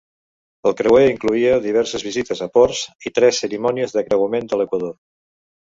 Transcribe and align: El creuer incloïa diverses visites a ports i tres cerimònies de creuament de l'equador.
El 0.69 0.73
creuer 0.79 1.03
incloïa 1.11 1.59
diverses 1.67 2.07
visites 2.09 2.41
a 2.47 2.49
ports 2.59 2.83
i 3.11 3.15
tres 3.21 3.45
cerimònies 3.45 3.97
de 3.99 4.07
creuament 4.11 4.53
de 4.53 4.63
l'equador. 4.63 4.99